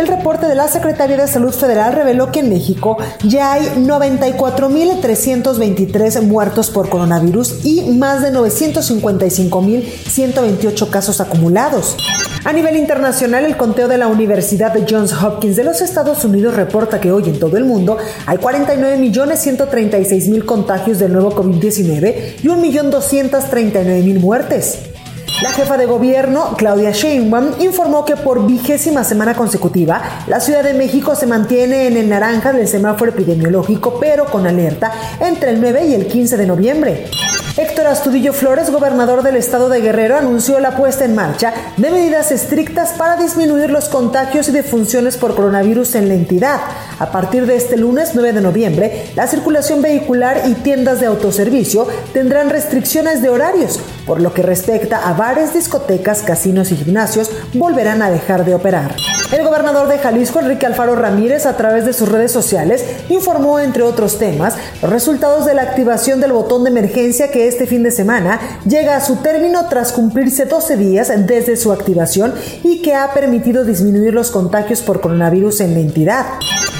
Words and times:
El 0.00 0.06
reporte 0.06 0.46
de 0.46 0.54
la 0.54 0.66
Secretaría 0.66 1.18
de 1.18 1.28
Salud 1.28 1.52
Federal 1.52 1.92
reveló 1.92 2.32
que 2.32 2.40
en 2.40 2.48
México 2.48 2.96
ya 3.22 3.52
hay 3.52 3.66
94.323 3.66 6.22
muertos 6.22 6.70
por 6.70 6.88
coronavirus 6.88 7.66
y 7.66 7.82
más 7.82 8.22
de 8.22 8.32
955.128 8.32 10.88
casos 10.88 11.20
acumulados. 11.20 11.98
A 12.46 12.54
nivel 12.54 12.78
internacional, 12.78 13.44
el 13.44 13.58
conteo 13.58 13.88
de 13.88 13.98
la 13.98 14.06
Universidad 14.06 14.72
de 14.72 14.86
Johns 14.88 15.12
Hopkins 15.22 15.56
de 15.56 15.64
los 15.64 15.82
Estados 15.82 16.24
Unidos 16.24 16.54
reporta 16.54 16.98
que 16.98 17.12
hoy 17.12 17.24
en 17.24 17.38
todo 17.38 17.58
el 17.58 17.66
mundo 17.66 17.98
hay 18.24 18.38
49.136.000 18.38 20.46
contagios 20.46 20.98
del 20.98 21.12
nuevo 21.12 21.32
COVID-19 21.32 22.36
y 22.42 22.46
1.239.000 22.46 24.18
muertes. 24.18 24.78
La 25.42 25.52
jefa 25.52 25.78
de 25.78 25.86
gobierno, 25.86 26.54
Claudia 26.58 26.90
Sheinbaum, 26.90 27.60
informó 27.60 28.04
que 28.04 28.14
por 28.14 28.46
vigésima 28.46 29.04
semana 29.04 29.34
consecutiva, 29.34 30.02
la 30.26 30.38
Ciudad 30.38 30.62
de 30.62 30.74
México 30.74 31.16
se 31.16 31.26
mantiene 31.26 31.86
en 31.86 31.96
el 31.96 32.10
naranja 32.10 32.52
del 32.52 32.68
semáforo 32.68 33.12
epidemiológico, 33.12 33.98
pero 33.98 34.26
con 34.26 34.46
alerta 34.46 34.92
entre 35.18 35.52
el 35.52 35.60
9 35.62 35.86
y 35.86 35.94
el 35.94 36.06
15 36.08 36.36
de 36.36 36.46
noviembre. 36.46 37.06
Héctor 37.56 37.86
Astudillo 37.86 38.34
Flores, 38.34 38.70
gobernador 38.70 39.22
del 39.22 39.36
estado 39.36 39.70
de 39.70 39.80
Guerrero, 39.80 40.16
anunció 40.16 40.60
la 40.60 40.76
puesta 40.76 41.04
en 41.04 41.14
marcha 41.14 41.52
de 41.78 41.90
medidas 41.90 42.32
estrictas 42.32 42.90
para 42.90 43.16
disminuir 43.16 43.70
los 43.70 43.88
contagios 43.88 44.48
y 44.48 44.52
defunciones 44.52 45.16
por 45.16 45.34
coronavirus 45.34 45.94
en 45.94 46.08
la 46.08 46.14
entidad. 46.14 46.60
A 47.00 47.10
partir 47.10 47.46
de 47.46 47.56
este 47.56 47.78
lunes 47.78 48.10
9 48.12 48.34
de 48.34 48.42
noviembre, 48.42 49.06
la 49.16 49.26
circulación 49.26 49.80
vehicular 49.80 50.42
y 50.46 50.52
tiendas 50.52 51.00
de 51.00 51.06
autoservicio 51.06 51.88
tendrán 52.12 52.50
restricciones 52.50 53.22
de 53.22 53.30
horarios, 53.30 53.80
por 54.06 54.20
lo 54.20 54.34
que 54.34 54.42
respecta 54.42 55.08
a 55.08 55.14
bares, 55.14 55.54
discotecas, 55.54 56.20
casinos 56.20 56.70
y 56.72 56.76
gimnasios, 56.76 57.30
volverán 57.54 58.02
a 58.02 58.10
dejar 58.10 58.44
de 58.44 58.54
operar. 58.54 58.94
El 59.32 59.44
gobernador 59.44 59.88
de 59.88 59.96
Jalisco, 59.96 60.40
Enrique 60.40 60.66
Alfaro 60.66 60.94
Ramírez, 60.94 61.46
a 61.46 61.56
través 61.56 61.86
de 61.86 61.94
sus 61.94 62.08
redes 62.08 62.32
sociales, 62.32 62.84
informó, 63.08 63.60
entre 63.60 63.82
otros 63.84 64.18
temas, 64.18 64.56
los 64.82 64.90
resultados 64.90 65.46
de 65.46 65.54
la 65.54 65.62
activación 65.62 66.20
del 66.20 66.32
botón 66.32 66.64
de 66.64 66.70
emergencia 66.70 67.30
que 67.30 67.48
este 67.48 67.66
fin 67.66 67.82
de 67.82 67.92
semana 67.92 68.40
llega 68.66 68.96
a 68.96 69.00
su 69.00 69.16
término 69.16 69.68
tras 69.68 69.92
cumplirse 69.92 70.44
12 70.44 70.76
días 70.76 71.12
desde 71.26 71.56
su 71.56 71.72
activación 71.72 72.34
y 72.62 72.82
que 72.82 72.94
ha 72.94 73.14
permitido 73.14 73.64
disminuir 73.64 74.12
los 74.12 74.30
contagios 74.30 74.82
por 74.82 75.00
coronavirus 75.00 75.60
en 75.60 75.74
la 75.74 75.80
entidad. 75.80 76.26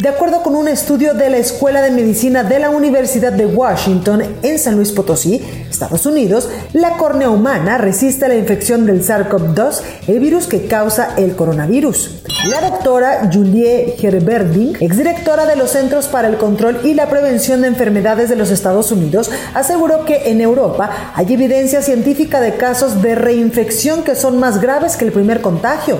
De 0.01 0.09
acuerdo 0.09 0.43
con 0.43 0.57
un 0.57 0.67
estudio 0.67 1.13
de 1.13 1.29
la 1.29 1.37
Escuela 1.37 1.83
de 1.83 1.91
Medicina 1.91 2.43
de 2.43 2.59
la 2.59 2.71
Universidad 2.71 3.35
de 3.35 3.45
Washington 3.45 4.23
en 4.43 4.59
San 4.59 4.77
Luis 4.77 4.93
Potosí, 4.93 5.43
Estados 5.69 6.07
Unidos, 6.07 6.49
la 6.73 6.97
córnea 6.97 7.29
humana 7.29 7.77
resiste 7.77 8.25
a 8.25 8.29
la 8.29 8.37
infección 8.37 8.87
del 8.87 9.05
SARS-CoV-2, 9.05 9.83
el 10.07 10.21
virus 10.21 10.47
que 10.47 10.65
causa 10.67 11.17
el 11.19 11.37
coronavirus. 11.37 12.23
La 12.49 12.63
doctora 12.63 13.29
Julie 13.31 13.97
Gerberding, 13.99 14.79
exdirectora 14.81 15.45
de 15.45 15.57
los 15.57 15.73
Centros 15.73 16.09
para 16.09 16.29
el 16.29 16.39
Control 16.39 16.81
y 16.83 16.95
la 16.95 17.11
Prevención 17.11 17.61
de 17.61 17.69
Enfermedades 17.69 18.31
de 18.31 18.37
los 18.37 18.51
Estados 18.51 18.91
Unidos, 18.93 19.31
aseguró 19.53 20.07
que 20.07 20.31
en 20.31 20.41
Europa 20.41 21.13
hay 21.15 21.31
evidencia 21.31 21.83
científica 21.83 22.41
de 22.41 22.55
casos 22.55 23.03
de 23.03 23.17
reinfección 23.17 24.03
que 24.03 24.15
son 24.15 24.39
más 24.39 24.63
graves 24.63 24.97
que 24.97 25.05
el 25.05 25.13
primer 25.13 25.43
contagio. 25.43 25.99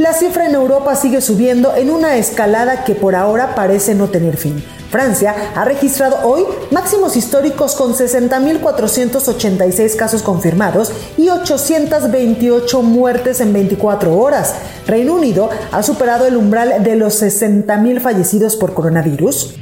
La 0.00 0.12
cifra 0.12 0.46
en 0.46 0.56
Europa 0.56 0.96
sigue 0.96 1.20
subiendo 1.20 1.76
en 1.76 1.88
una 1.88 2.16
escalada 2.16 2.82
que 2.82 2.96
por 2.96 3.14
ahora 3.14 3.54
parece 3.54 3.94
no 3.94 4.08
tener 4.08 4.36
fin. 4.36 4.60
Francia 4.90 5.52
ha 5.54 5.64
registrado 5.64 6.18
hoy 6.24 6.42
máximos 6.72 7.16
históricos 7.16 7.76
con 7.76 7.94
60.486 7.94 9.94
casos 9.94 10.22
confirmados 10.22 10.90
y 11.16 11.28
828 11.28 12.82
muertes 12.82 13.40
en 13.40 13.52
24 13.52 14.18
horas. 14.18 14.56
Reino 14.84 15.14
Unido 15.14 15.48
ha 15.70 15.84
superado 15.84 16.26
el 16.26 16.36
umbral 16.36 16.82
de 16.82 16.96
los 16.96 17.22
60.000 17.22 18.00
fallecidos 18.00 18.56
por 18.56 18.74
coronavirus. 18.74 19.54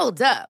Hold 0.00 0.22
up. 0.22 0.57